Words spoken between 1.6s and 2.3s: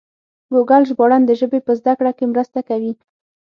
په زده کړه کې